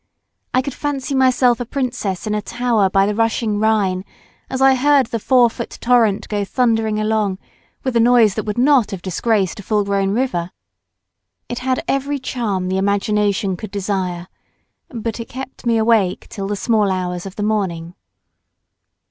I 0.51 0.63
could 0.63 0.73
fancy 0.73 1.13
myself 1.13 1.59
a 1.59 1.63
princess 1.65 2.25
in 2.25 2.33
a 2.33 2.41
tower 2.41 2.89
by 2.89 3.05
the 3.05 3.13
rushing 3.13 3.59
Rhine 3.59 4.03
as 4.49 4.59
I 4.59 4.73
heard 4.73 5.05
the 5.05 5.19
four 5.19 5.47
foot 5.47 5.77
torrent 5.79 6.27
go 6.27 6.43
thundering 6.43 6.99
along 6.99 7.37
with 7.83 7.95
a 7.95 7.99
noise 7.99 8.33
that 8.33 8.45
would 8.47 8.57
not 8.57 8.89
have 8.89 9.03
disgraced 9.03 9.59
a 9.59 9.61
full 9.61 9.83
grown 9.83 10.09
river. 10.09 10.49
It 11.47 11.59
had 11.59 11.83
every 11.87 12.17
charm 12.17 12.67
the 12.67 12.79
imagination 12.79 13.55
could 13.55 13.69
desire, 13.69 14.27
but 14.89 15.19
it 15.19 15.25
kept 15.29 15.67
me 15.67 15.77
awake 15.77 16.25
till 16.29 16.47
the 16.47 16.55
small 16.55 16.89
hours 16.89 17.27
of 17.27 17.35
the 17.35 17.43
morning. 17.43 17.93